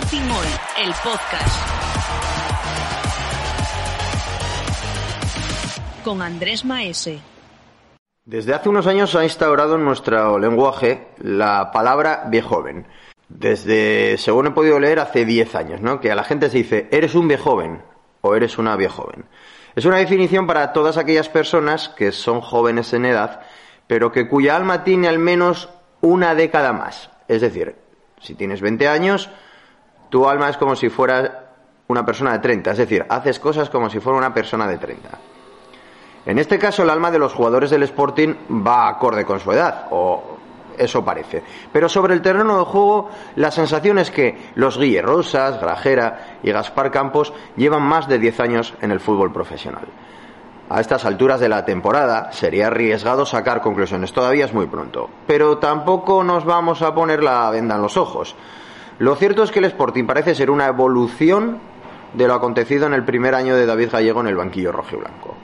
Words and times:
Sporting 0.00 0.22
el 0.82 0.92
podcast. 1.04 1.58
Con 6.04 6.22
Andrés 6.22 6.64
Maese. 6.64 7.20
Desde 8.24 8.54
hace 8.54 8.68
unos 8.68 8.86
años 8.86 9.14
ha 9.14 9.24
instaurado 9.24 9.74
en 9.74 9.84
nuestro 9.84 10.38
lenguaje 10.38 11.08
la 11.18 11.70
palabra 11.72 12.24
viejoven. 12.28 12.86
Desde, 13.28 14.16
según 14.16 14.46
he 14.46 14.50
podido 14.52 14.78
leer, 14.78 15.00
hace 15.00 15.24
10 15.24 15.54
años, 15.54 15.80
¿no? 15.80 16.00
Que 16.00 16.10
a 16.10 16.14
la 16.14 16.24
gente 16.24 16.48
se 16.48 16.58
dice, 16.58 16.88
eres 16.90 17.14
un 17.14 17.28
viejoven 17.28 17.82
o 18.22 18.34
eres 18.34 18.58
una 18.58 18.76
viejoven. 18.76 19.26
Es 19.76 19.84
una 19.84 19.98
definición 19.98 20.46
para 20.46 20.72
todas 20.72 20.96
aquellas 20.96 21.28
personas 21.28 21.90
que 21.90 22.12
son 22.12 22.40
jóvenes 22.40 22.92
en 22.92 23.04
edad, 23.04 23.42
pero 23.86 24.12
que 24.12 24.28
cuya 24.28 24.56
alma 24.56 24.82
tiene 24.84 25.08
al 25.08 25.18
menos 25.18 25.68
una 26.00 26.34
década 26.34 26.72
más. 26.72 27.10
Es 27.28 27.42
decir, 27.42 27.76
si 28.20 28.34
tienes 28.34 28.60
20 28.60 28.88
años, 28.88 29.30
tu 30.10 30.28
alma 30.28 30.50
es 30.50 30.56
como 30.56 30.76
si 30.76 30.90
fuera 30.90 31.46
una 31.88 32.04
persona 32.04 32.32
de 32.32 32.40
30, 32.40 32.72
es 32.72 32.78
decir, 32.78 33.06
haces 33.08 33.40
cosas 33.40 33.70
como 33.70 33.88
si 33.88 33.98
fuera 34.00 34.18
una 34.18 34.34
persona 34.34 34.66
de 34.66 34.78
30. 34.78 35.08
En 36.26 36.38
este 36.38 36.58
caso, 36.58 36.82
el 36.82 36.90
alma 36.90 37.10
de 37.10 37.18
los 37.18 37.32
jugadores 37.32 37.70
del 37.70 37.82
Sporting 37.84 38.34
va 38.66 38.88
acorde 38.88 39.24
con 39.24 39.40
su 39.40 39.50
edad, 39.52 39.86
o 39.90 40.22
eso 40.76 41.04
parece. 41.04 41.42
Pero 41.72 41.88
sobre 41.88 42.14
el 42.14 42.22
terreno 42.22 42.58
de 42.58 42.64
juego, 42.64 43.10
la 43.36 43.50
sensación 43.50 43.98
es 43.98 44.10
que 44.10 44.50
los 44.54 44.78
Guille 44.78 45.02
Rosas, 45.02 45.60
Grajera 45.60 46.38
y 46.42 46.52
Gaspar 46.52 46.90
Campos 46.90 47.32
llevan 47.56 47.82
más 47.82 48.08
de 48.08 48.18
10 48.18 48.40
años 48.40 48.74
en 48.80 48.90
el 48.90 49.00
fútbol 49.00 49.32
profesional. 49.32 49.86
A 50.68 50.80
estas 50.80 51.04
alturas 51.04 51.40
de 51.40 51.48
la 51.48 51.64
temporada 51.64 52.30
sería 52.30 52.68
arriesgado 52.68 53.26
sacar 53.26 53.60
conclusiones, 53.60 54.12
todavía 54.12 54.44
es 54.44 54.54
muy 54.54 54.66
pronto. 54.66 55.10
Pero 55.26 55.58
tampoco 55.58 56.22
nos 56.22 56.44
vamos 56.44 56.82
a 56.82 56.94
poner 56.94 57.24
la 57.24 57.50
venda 57.50 57.74
en 57.74 57.82
los 57.82 57.96
ojos. 57.96 58.36
Lo 59.00 59.16
cierto 59.16 59.42
es 59.42 59.50
que 59.50 59.60
el 59.60 59.64
Sporting 59.64 60.04
parece 60.04 60.34
ser 60.34 60.50
una 60.50 60.66
evolución 60.66 61.56
de 62.12 62.28
lo 62.28 62.34
acontecido 62.34 62.86
en 62.86 62.92
el 62.92 63.02
primer 63.02 63.34
año 63.34 63.56
de 63.56 63.64
David 63.64 63.88
Gallego 63.90 64.20
en 64.20 64.26
el 64.26 64.36
banquillo 64.36 64.72
rojiblanco. 64.72 65.36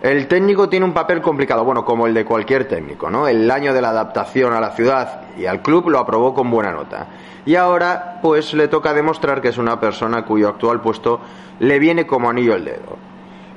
El 0.00 0.26
técnico 0.28 0.70
tiene 0.70 0.86
un 0.86 0.94
papel 0.94 1.20
complicado, 1.20 1.62
bueno, 1.62 1.84
como 1.84 2.06
el 2.06 2.14
de 2.14 2.24
cualquier 2.24 2.66
técnico, 2.66 3.10
¿no? 3.10 3.28
El 3.28 3.50
año 3.50 3.74
de 3.74 3.82
la 3.82 3.90
adaptación 3.90 4.54
a 4.54 4.60
la 4.60 4.70
ciudad 4.70 5.26
y 5.36 5.44
al 5.44 5.60
club 5.60 5.90
lo 5.90 5.98
aprobó 5.98 6.32
con 6.32 6.50
buena 6.50 6.72
nota. 6.72 7.08
Y 7.44 7.56
ahora, 7.56 8.18
pues 8.22 8.54
le 8.54 8.66
toca 8.66 8.94
demostrar 8.94 9.42
que 9.42 9.48
es 9.48 9.58
una 9.58 9.78
persona 9.78 10.24
cuyo 10.24 10.48
actual 10.48 10.80
puesto 10.80 11.20
le 11.58 11.78
viene 11.78 12.06
como 12.06 12.30
anillo 12.30 12.54
al 12.54 12.64
dedo. 12.64 12.96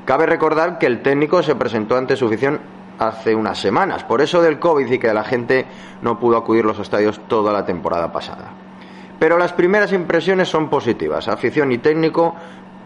Cabe 0.04 0.26
recordar 0.26 0.78
que 0.80 0.86
el 0.86 1.02
técnico 1.02 1.42
se 1.44 1.56
presentó 1.56 1.96
ante 1.96 2.18
su 2.18 2.26
afición 2.26 2.60
hace 2.98 3.36
unas 3.36 3.58
semanas, 3.58 4.04
por 4.04 4.20
eso 4.22 4.42
del 4.42 4.60
COVID 4.60 4.92
y 4.92 5.00
que 5.00 5.14
la 5.14 5.24
gente 5.24 5.66
no 6.02 6.20
pudo 6.20 6.36
acudir 6.36 6.66
a 6.66 6.68
los 6.68 6.80
estadios 6.80 7.22
toda 7.30 7.54
la 7.54 7.64
temporada 7.64 8.12
pasada. 8.12 8.68
Pero 9.20 9.38
las 9.38 9.54
primeras 9.54 9.92
impresiones 9.92 10.48
son 10.48 10.70
positivas, 10.70 11.28
afición 11.28 11.72
y 11.72 11.78
técnico 11.78 12.36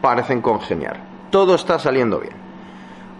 parecen 0.01 0.41
congeniar. 0.41 0.97
Todo 1.29 1.55
está 1.55 1.79
saliendo 1.79 2.19
bien. 2.19 2.33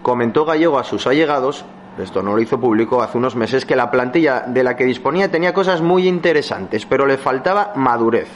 Comentó 0.02 0.44
Gallego 0.44 0.78
a 0.78 0.84
sus 0.84 1.06
allegados, 1.06 1.64
esto 1.98 2.22
no 2.22 2.34
lo 2.34 2.42
hizo 2.42 2.60
público 2.60 3.02
hace 3.02 3.16
unos 3.16 3.36
meses, 3.36 3.64
que 3.64 3.76
la 3.76 3.90
plantilla 3.90 4.44
de 4.46 4.64
la 4.64 4.76
que 4.76 4.84
disponía 4.84 5.30
tenía 5.30 5.54
cosas 5.54 5.80
muy 5.80 6.08
interesantes, 6.08 6.84
pero 6.86 7.06
le 7.06 7.16
faltaba 7.16 7.72
madurez. 7.76 8.28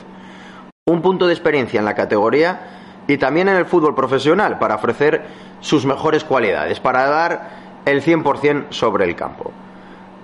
Un 0.86 1.02
punto 1.02 1.26
de 1.26 1.34
experiencia 1.34 1.78
en 1.80 1.84
la 1.84 1.94
categoría 1.94 2.60
y 3.06 3.18
también 3.18 3.48
en 3.48 3.56
el 3.56 3.66
fútbol 3.66 3.94
profesional 3.94 4.58
para 4.58 4.76
ofrecer 4.76 5.26
sus 5.60 5.84
mejores 5.84 6.24
cualidades, 6.24 6.78
para 6.78 7.06
dar 7.06 7.50
el 7.84 8.02
100% 8.02 8.66
sobre 8.70 9.04
el 9.04 9.16
campo. 9.16 9.50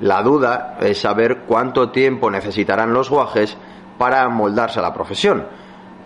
La 0.01 0.23
duda 0.23 0.77
es 0.81 1.01
saber 1.01 1.39
cuánto 1.47 1.91
tiempo 1.91 2.31
necesitarán 2.31 2.93
los 2.93 3.11
guajes 3.11 3.57
para 3.99 4.29
moldarse 4.29 4.79
a 4.79 4.83
la 4.83 4.95
profesión, 4.95 5.47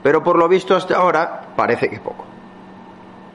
pero 0.02 0.22
por 0.22 0.36
lo 0.36 0.48
visto 0.48 0.76
hasta 0.76 0.96
ahora 0.96 1.42
parece 1.56 1.88
que 1.88 2.00
poco. 2.00 2.24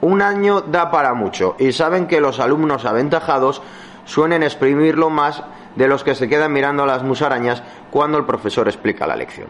Un 0.00 0.22
año 0.22 0.60
da 0.60 0.90
para 0.90 1.14
mucho 1.14 1.56
y 1.58 1.72
saben 1.72 2.06
que 2.06 2.20
los 2.20 2.40
alumnos 2.40 2.84
aventajados 2.84 3.62
suelen 4.04 4.42
exprimirlo 4.42 5.10
más 5.10 5.42
de 5.76 5.88
los 5.88 6.04
que 6.04 6.14
se 6.14 6.28
quedan 6.28 6.52
mirando 6.52 6.82
a 6.82 6.86
las 6.86 7.02
musarañas 7.02 7.62
cuando 7.90 8.18
el 8.18 8.26
profesor 8.26 8.68
explica 8.68 9.06
la 9.06 9.16
lección. 9.16 9.48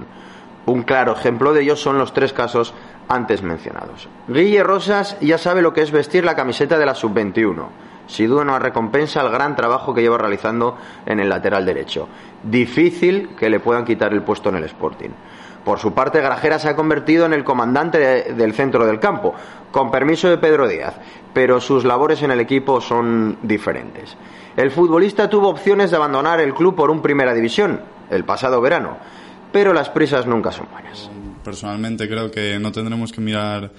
Un 0.67 0.83
claro 0.83 1.12
ejemplo 1.12 1.53
de 1.53 1.62
ello 1.62 1.77
son 1.77 1.99
los 1.99 2.15
tres 2.15 2.33
casos 2.33 2.73
antes 3.09 3.43
mencionados. 3.43 4.09
Guille 4.29 4.62
Rosas 4.62 5.19
ya 5.21 5.37
sabe 5.37 5.61
lo 5.61 5.75
que 5.75 5.83
es 5.83 5.91
vestir 5.91 6.25
la 6.25 6.37
camiseta 6.37 6.79
de 6.79 6.87
la 6.87 6.95
sub-21. 6.95 7.67
Sin 8.07 8.29
duda 8.29 8.59
recompensa 8.59 9.21
al 9.21 9.31
gran 9.31 9.57
trabajo 9.57 9.95
que 9.95 10.03
lleva 10.03 10.19
realizando 10.19 10.77
en 11.07 11.21
el 11.21 11.29
lateral 11.29 11.65
derecho. 11.65 12.09
Difícil 12.43 13.31
que 13.39 13.51
le 13.51 13.61
puedan 13.61 13.85
quitar 13.85 14.13
el 14.13 14.23
puesto 14.23 14.49
en 14.51 14.57
el 14.57 14.65
Sporting. 14.65 15.11
Por 15.65 15.79
su 15.79 15.95
parte, 15.95 16.21
Grajera 16.21 16.59
se 16.59 16.69
ha 16.69 16.77
convertido 16.77 17.25
en 17.25 17.33
el 17.33 17.43
comandante 17.43 18.35
del 18.35 18.53
centro 18.53 18.85
del 18.85 19.01
campo, 19.01 19.35
con 19.73 19.91
permiso 19.91 20.29
de 20.29 20.37
Pedro 20.37 20.69
Díaz, 20.69 20.95
pero 21.33 21.61
sus 21.61 21.85
labores 21.85 22.23
en 22.23 22.31
el 22.31 22.41
equipo 22.41 22.83
son 22.83 23.39
diferentes. 23.43 24.17
El 24.57 24.71
futbolista 24.71 25.31
tuvo 25.31 25.49
opciones 25.49 25.91
de 25.91 25.97
abandonar 25.97 26.41
el 26.41 26.53
club 26.53 26.77
por 26.77 26.91
un 26.91 27.01
primera 27.01 27.33
división 27.33 27.81
el 28.11 28.25
pasado 28.25 28.61
verano, 28.61 28.99
pero 29.51 29.73
las 29.73 29.89
prisas 29.89 30.27
nunca 30.27 30.53
son 30.53 30.69
buenas 30.71 31.11
personalmente 31.45 32.09
creo 32.09 32.31
que 32.33 32.59
no 32.59 32.73
tendremos 32.73 33.13
que 33.13 33.21
mirar 33.21 33.71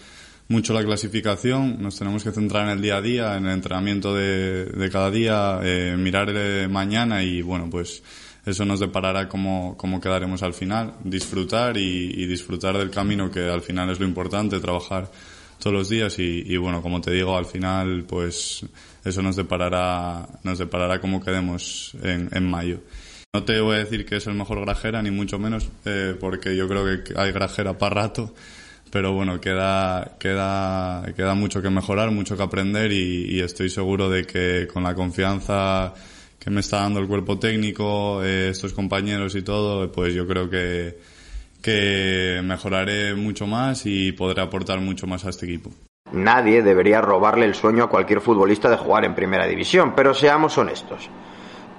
mucho 0.48 0.74
la 0.74 0.84
clasificación, 0.84 1.82
nos 1.82 1.98
tenemos 1.98 2.24
que 2.24 2.32
centrar 2.32 2.66
en 2.66 2.72
el 2.72 2.82
día 2.82 2.98
a 2.98 3.02
día, 3.02 3.38
en 3.38 3.46
el 3.46 3.54
entrenamiento 3.54 4.14
de, 4.14 4.90
cada 4.92 5.10
día, 5.10 5.60
eh, 5.64 5.96
mirar 5.98 6.30
mañana 6.70 7.24
y 7.24 7.42
bueno, 7.42 7.70
pues 7.70 8.04
eso 8.46 8.64
nos 8.64 8.80
deparará 8.80 9.28
cómo, 9.28 9.76
cómo 9.78 10.00
quedaremos 10.00 10.44
al 10.44 10.54
final, 10.54 10.94
disfrutar 11.04 11.78
y, 11.78 12.26
disfrutar 12.28 12.78
del 12.78 12.92
camino 12.92 13.32
que 13.32 13.50
al 13.50 13.62
final 13.62 13.90
es 13.90 14.00
lo 14.00 14.06
importante, 14.06 14.60
trabajar 14.60 15.10
todos 15.58 15.74
los 15.74 15.90
días 15.90 16.20
y, 16.20 16.56
bueno, 16.58 16.82
como 16.82 17.02
te 17.02 17.12
digo, 17.12 17.36
al 17.36 17.46
final 17.46 18.04
pues 18.08 18.64
eso 19.04 19.22
nos 19.22 19.36
deparará, 19.36 20.28
nos 20.44 20.60
deparará 20.60 21.00
cómo 21.00 21.24
quedemos 21.24 21.96
en, 22.04 22.30
en 22.32 22.48
mayo. 22.48 22.82
No 23.34 23.44
te 23.44 23.60
voy 23.60 23.76
a 23.76 23.80
decir 23.80 24.06
que 24.06 24.18
es 24.18 24.28
el 24.28 24.36
mejor 24.36 24.62
grajera, 24.62 25.02
ni 25.02 25.12
mucho 25.12 25.40
menos, 25.40 25.70
eh, 25.86 26.16
porque 26.20 26.56
yo 26.56 26.68
creo 26.68 27.04
que 27.04 27.14
hay 27.18 27.32
grajera 27.32 27.78
para 27.78 27.96
rato, 27.96 28.34
pero 28.96 29.12
bueno, 29.12 29.42
queda, 29.42 30.12
queda, 30.18 31.04
queda 31.18 31.36
mucho 31.36 31.62
que 31.62 31.70
mejorar, 31.70 32.12
mucho 32.12 32.38
que 32.38 32.44
aprender 32.44 32.94
y, 32.94 33.42
estoy 33.42 33.70
seguro 33.70 34.10
de 34.10 34.24
que 34.24 34.70
con 34.74 34.84
la 34.84 34.96
confianza 34.96 35.94
que 36.40 36.50
me 36.50 36.62
está 36.62 36.78
dando 36.78 37.02
el 37.02 37.08
cuerpo 37.10 37.38
técnico, 37.38 38.24
eh, 38.24 38.52
estos 38.52 38.72
compañeros 38.72 39.36
y 39.36 39.42
todo, 39.42 39.92
pues 39.92 40.14
yo 40.14 40.26
creo 40.26 40.50
que, 40.50 40.98
que 41.62 42.40
mejoraré 42.42 43.16
mucho 43.16 43.46
más 43.48 43.86
y 43.86 44.14
podré 44.14 44.42
aportar 44.42 44.80
mucho 44.80 45.08
más 45.08 45.26
a 45.26 45.30
este 45.32 45.46
equipo. 45.46 45.72
Nadie 46.14 46.64
debería 46.64 47.02
robarle 47.02 47.48
el 47.48 47.54
sueño 47.54 47.84
a 47.84 47.90
cualquier 47.90 48.22
futbolista 48.22 48.70
de 48.70 48.78
jugar 48.78 49.04
en 49.04 49.14
primera 49.14 49.46
división, 49.46 49.92
pero 49.94 50.14
seamos 50.14 50.58
honestos. 50.58 51.10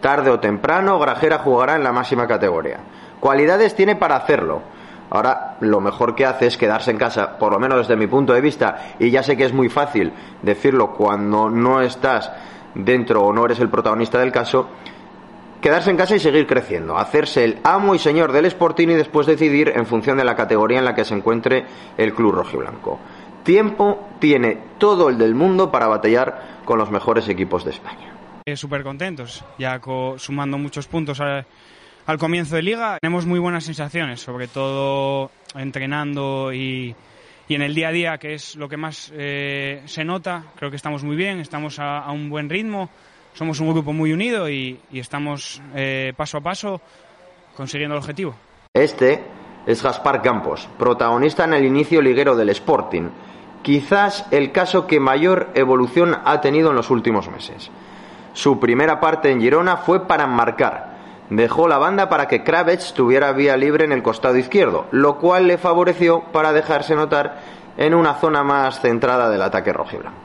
Tarde 0.03 0.29
o 0.29 0.39
temprano, 0.39 0.99
Grajera 0.99 1.39
jugará 1.39 1.77
en 1.77 1.83
la 1.83 1.93
máxima 1.93 2.27
categoría. 2.27 2.81
Cualidades 3.21 3.75
tiene 3.75 3.97
para 3.97 4.17
hacerlo. 4.17 4.76
Ahora, 5.11 5.57
lo 5.61 5.81
mejor 5.81 6.15
que 6.15 6.27
hace 6.27 6.47
es 6.47 6.57
quedarse 6.57 6.91
en 6.91 6.99
casa, 6.99 7.39
por 7.39 7.53
lo 7.53 7.59
menos 7.59 7.79
desde 7.79 7.97
mi 7.97 8.07
punto 8.07 8.33
de 8.33 8.41
vista, 8.41 8.95
y 8.99 9.11
ya 9.11 9.23
sé 9.23 9.37
que 9.37 9.45
es 9.45 9.53
muy 9.53 9.69
fácil 9.69 10.13
decirlo 10.43 10.93
cuando 10.93 11.49
no 11.49 11.81
estás 11.81 12.33
dentro 12.75 13.23
o 13.23 13.33
no 13.33 13.45
eres 13.45 13.61
el 13.61 13.71
protagonista 13.71 14.19
del 14.19 14.33
caso, 14.33 14.69
quedarse 15.61 15.91
en 15.91 15.97
casa 15.97 16.17
y 16.17 16.21
seguir 16.21 16.47
creciendo, 16.47 16.99
hacerse 16.99 17.45
el 17.45 17.59
amo 17.65 17.95
y 17.95 17.99
señor 17.99 18.33
del 18.33 18.47
Sporting 18.47 18.89
y 18.89 18.95
después 18.95 19.27
decidir 19.27 19.73
en 19.75 19.87
función 19.87 20.19
de 20.19 20.25
la 20.25 20.37
categoría 20.37 20.79
en 20.79 20.85
la 20.85 20.95
que 20.95 21.05
se 21.05 21.15
encuentre 21.15 21.65
el 21.97 22.15
club 22.15 22.33
rojiblanco. 22.33 22.99
Tiempo 23.43 24.09
tiene 24.19 24.59
todo 24.79 25.09
el 25.09 25.19
del 25.19 25.35
mundo 25.35 25.71
para 25.71 25.87
batallar 25.87 26.63
con 26.65 26.79
los 26.79 26.91
mejores 26.91 27.29
equipos 27.29 27.65
de 27.65 27.71
España. 27.71 28.13
Eh, 28.45 28.57
súper 28.57 28.83
contentos, 28.83 29.45
ya 29.59 29.81
sumando 30.19 30.59
muchos 30.59 30.87
puntos 30.87 31.21
al, 32.07 32.19
comienzo 32.19 32.57
de 32.57 32.63
liga. 32.63 32.99
Tenemos 33.01 33.27
muy 33.27 33.39
buenas 33.39 33.65
sensaciones, 33.65 34.21
sobre 34.21 34.49
todo 34.49 35.31
entrenando 35.55 36.53
y, 36.53 36.95
en 37.49 37.63
el 37.63 37.75
día 37.75 37.89
a 37.89 37.93
día, 37.93 38.19
que 38.19 38.35
es 38.35 38.57
lo 38.57 38.69
que 38.69 38.77
más 38.77 39.13
eh, 39.15 39.83
se 39.87 40.05
nota. 40.05 40.45
Creo 40.57 40.71
que 40.71 40.77
estamos 40.77 41.05
muy 41.05 41.17
bien, 41.17 41.41
estamos 41.41 41.79
a, 41.79 42.11
un 42.11 42.31
buen 42.31 42.49
ritmo, 42.49 42.91
somos 43.35 43.61
un 43.61 43.73
grupo 43.73 43.93
muy 43.93 44.13
unido 44.13 44.49
y, 44.49 44.81
estamos 44.93 45.61
eh, 45.75 46.13
paso 46.17 46.39
a 46.39 46.41
paso 46.41 46.81
consiguiendo 47.57 47.95
el 47.95 48.01
objetivo. 48.01 48.35
Este 48.75 49.23
es 49.67 49.83
Gaspar 49.83 50.23
Campos, 50.23 50.69
protagonista 50.79 51.45
en 51.45 51.55
el 51.55 51.65
inicio 51.65 52.01
liguero 52.01 52.37
del 52.37 52.51
Sporting. 52.51 53.09
Quizás 53.63 54.27
el 54.31 54.53
caso 54.53 54.87
que 54.87 55.01
mayor 55.01 55.51
evolución 55.55 56.17
ha 56.25 56.41
tenido 56.41 56.71
en 56.71 56.77
los 56.77 56.91
últimos 56.91 57.29
meses. 57.29 57.71
Su 58.33 58.61
primera 58.61 59.01
parte 59.01 59.31
en 59.31 59.41
Girona 59.41 59.79
fue 59.79 60.07
para 60.07 60.27
marcar. 60.27 60.96
Dejó 61.31 61.67
la 61.67 61.79
banda 61.79 62.09
para 62.09 62.29
que 62.29 62.45
Kravets 62.45 62.95
tuviera 62.95 63.33
vía 63.33 63.57
libre 63.57 63.85
en 63.85 63.93
el 63.93 64.03
costado 64.03 64.37
izquierdo, 64.37 64.87
lo 64.93 65.19
cual 65.19 65.49
le 65.49 65.59
favoreció 65.59 66.23
para 66.33 66.53
dejarse 66.53 66.95
notar 66.95 67.41
en 67.77 67.95
una 67.95 68.15
zona 68.15 68.45
más 68.45 68.81
centrada 68.81 69.29
del 69.29 69.43
ataque 69.43 69.73
rojiblanco. 69.73 70.19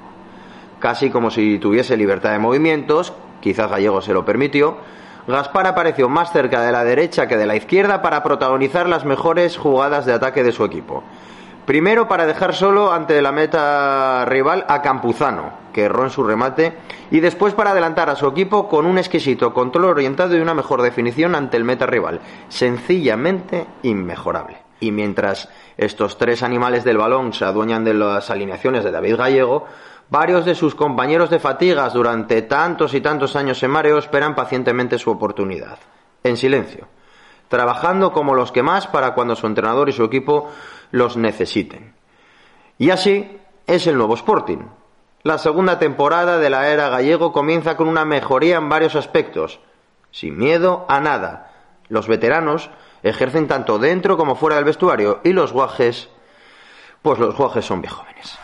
Casi 0.79 1.09
como 1.09 1.31
si 1.31 1.57
tuviese 1.59 1.97
libertad 1.97 2.31
de 2.31 2.39
movimientos, 2.39 3.13
quizás 3.39 3.69
Gallego 3.69 4.01
se 4.01 4.13
lo 4.13 4.25
permitió, 4.25 4.77
Gaspar 5.27 5.67
apareció 5.67 6.09
más 6.09 6.31
cerca 6.31 6.61
de 6.61 6.71
la 6.71 6.83
derecha 6.83 7.27
que 7.27 7.37
de 7.37 7.45
la 7.45 7.55
izquierda 7.55 8.01
para 8.01 8.23
protagonizar 8.23 8.89
las 8.89 9.05
mejores 9.05 9.57
jugadas 9.57 10.05
de 10.05 10.13
ataque 10.13 10.43
de 10.43 10.51
su 10.51 10.65
equipo. 10.65 11.03
Primero 11.65 12.07
para 12.07 12.25
dejar 12.25 12.55
solo 12.55 12.91
ante 12.91 13.21
la 13.21 13.31
meta 13.31 14.25
rival 14.25 14.65
a 14.67 14.81
Campuzano, 14.81 15.53
que 15.71 15.83
erró 15.83 16.03
en 16.03 16.09
su 16.09 16.23
remate, 16.23 16.73
y 17.11 17.19
después 17.19 17.53
para 17.53 17.71
adelantar 17.71 18.09
a 18.09 18.15
su 18.15 18.27
equipo 18.27 18.67
con 18.67 18.85
un 18.85 18.97
exquisito 18.97 19.53
control 19.53 19.85
orientado 19.85 20.35
y 20.35 20.39
una 20.39 20.55
mejor 20.55 20.81
definición 20.81 21.35
ante 21.35 21.57
el 21.57 21.63
meta 21.63 21.85
rival. 21.85 22.19
Sencillamente 22.49 23.67
inmejorable. 23.83 24.57
Y 24.79 24.91
mientras 24.91 25.49
estos 25.77 26.17
tres 26.17 26.41
animales 26.41 26.83
del 26.83 26.97
balón 26.97 27.33
se 27.33 27.45
adueñan 27.45 27.83
de 27.83 27.93
las 27.93 28.31
alineaciones 28.31 28.83
de 28.83 28.89
David 28.89 29.17
Gallego, 29.17 29.65
varios 30.09 30.45
de 30.45 30.55
sus 30.55 30.73
compañeros 30.73 31.29
de 31.29 31.39
fatigas 31.39 31.93
durante 31.93 32.41
tantos 32.41 32.95
y 32.95 33.01
tantos 33.01 33.35
años 33.35 33.61
en 33.61 33.69
mareo 33.69 33.99
esperan 33.99 34.33
pacientemente 34.33 34.97
su 34.97 35.11
oportunidad. 35.11 35.77
En 36.23 36.37
silencio 36.37 36.87
trabajando 37.51 38.13
como 38.13 38.33
los 38.33 38.53
que 38.53 38.63
más 38.63 38.87
para 38.87 39.13
cuando 39.13 39.35
su 39.35 39.45
entrenador 39.45 39.89
y 39.89 39.91
su 39.91 40.05
equipo 40.05 40.49
los 40.89 41.17
necesiten. 41.17 41.93
Y 42.79 42.89
así 42.89 43.37
es 43.67 43.85
el 43.87 43.97
nuevo 43.97 44.15
Sporting. 44.15 44.59
La 45.23 45.37
segunda 45.37 45.77
temporada 45.77 46.39
de 46.39 46.49
la 46.49 46.69
era 46.69 46.89
gallego 46.89 47.33
comienza 47.33 47.75
con 47.75 47.89
una 47.89 48.05
mejoría 48.05 48.55
en 48.55 48.69
varios 48.69 48.95
aspectos, 48.95 49.59
sin 50.11 50.37
miedo 50.37 50.85
a 50.87 51.01
nada. 51.01 51.51
Los 51.89 52.07
veteranos 52.07 52.69
ejercen 53.03 53.49
tanto 53.49 53.77
dentro 53.77 54.15
como 54.15 54.35
fuera 54.35 54.55
del 54.55 54.65
vestuario 54.65 55.19
y 55.25 55.33
los 55.33 55.51
guajes, 55.51 56.09
pues 57.01 57.19
los 57.19 57.35
guajes 57.35 57.65
son 57.65 57.81
bien 57.81 57.93
jóvenes. 57.93 58.39